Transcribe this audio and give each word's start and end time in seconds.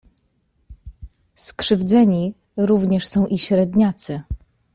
"Skrzywdzeni 1.35 2.33
również 2.57 3.07
są 3.07 3.25
i 3.25 3.37
średniacy." 3.37 4.21